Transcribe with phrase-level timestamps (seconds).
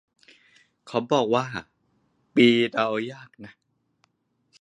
[1.11, 1.45] บอกว่า
[2.35, 3.53] ปีเดายากนะ